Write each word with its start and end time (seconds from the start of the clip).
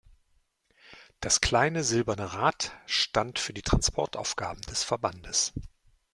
Das 1.19 1.41
kleine 1.41 1.83
silberne 1.83 2.33
Rad 2.33 2.71
stand 2.87 3.37
für 3.37 3.53
die 3.53 3.61
Transportaufgaben 3.61 4.61
des 4.63 4.83
Verbandes. 4.83 5.53